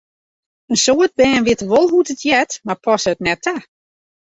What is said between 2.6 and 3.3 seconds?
mar passe it